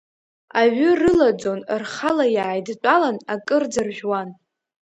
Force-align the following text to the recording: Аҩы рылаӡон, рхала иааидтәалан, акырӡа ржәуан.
Аҩы 0.59 0.89
рылаӡон, 0.99 1.59
рхала 1.81 2.25
иааидтәалан, 2.35 3.17
акырӡа 3.33 3.81
ржәуан. 3.87 4.29